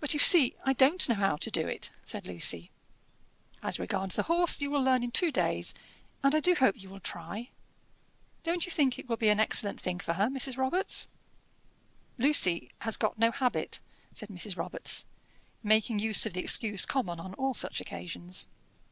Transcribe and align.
"But 0.00 0.12
you 0.12 0.18
see 0.18 0.56
I 0.64 0.72
don't 0.72 1.08
know 1.08 1.14
how 1.14 1.36
to 1.36 1.52
do 1.52 1.68
it," 1.68 1.92
said 2.04 2.26
Lucy. 2.26 2.72
"As 3.62 3.78
regards 3.78 4.16
the 4.16 4.24
horse, 4.24 4.60
you 4.60 4.72
will 4.72 4.82
learn 4.82 5.04
in 5.04 5.12
two 5.12 5.30
days, 5.30 5.72
and 6.24 6.34
I 6.34 6.40
do 6.40 6.56
hope 6.56 6.76
you 6.82 6.88
will 6.88 6.98
try. 6.98 7.50
Don't 8.42 8.66
you 8.66 8.72
think 8.72 8.98
it 8.98 9.08
will 9.08 9.16
be 9.16 9.28
an 9.28 9.38
excellent 9.38 9.80
thing 9.80 10.00
for 10.00 10.14
her, 10.14 10.26
Mrs. 10.26 10.56
Robarts?" 10.56 11.06
"Lucy 12.18 12.72
has 12.80 12.96
got 12.96 13.20
no 13.20 13.30
habit," 13.30 13.78
said 14.16 14.30
Mrs. 14.30 14.56
Robarts, 14.56 15.06
making 15.62 16.00
use 16.00 16.26
of 16.26 16.32
the 16.32 16.40
excuse 16.42 16.84
common 16.84 17.20
on 17.20 17.32
all 17.34 17.54
such 17.54 17.80
occasions. 17.80 18.48